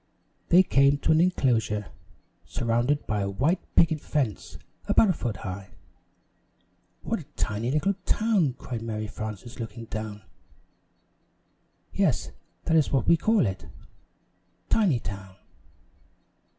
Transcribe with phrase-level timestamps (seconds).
[0.49, 1.91] They came to an enclosure,
[2.43, 5.75] surrounded by a white picket fence about a foot high.
[7.03, 10.23] "What a tiny little town!" cried Mary Frances, looking down.
[11.93, 12.31] "Yes,
[12.63, 13.67] that is what we call it
[14.69, 15.35] Tinytown."